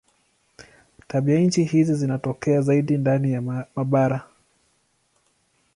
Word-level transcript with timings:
Tabianchi 1.07 1.63
hizi 1.63 1.95
zinatokea 1.95 2.61
zaidi 2.61 2.97
ndani 2.97 3.31
ya 3.31 3.41
mabara. 3.75 4.27